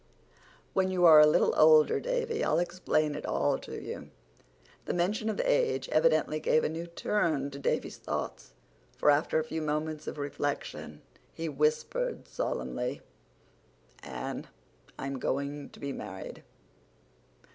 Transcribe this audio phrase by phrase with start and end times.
[0.73, 4.09] "When you are a little older, Davy, I'll explain it all to you."
[4.85, 8.53] The mention of age evidently gave a new turn to Davy's thoughts
[8.97, 11.03] for after a few moments of reflection,
[11.35, 13.01] he whispered solemnly:
[14.01, 14.47] "Anne,
[14.97, 16.41] I'm going to be married."